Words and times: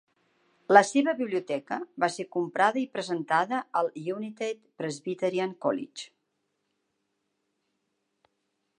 La 0.75 0.81
seva 0.91 1.11
biblioteca 1.19 1.77
va 2.03 2.09
ser 2.13 2.25
comprada 2.37 2.81
i 2.85 2.87
presentada 2.97 3.61
al 3.83 3.93
United 4.15 4.65
Presbyterian 4.83 5.57
College. 5.67 6.11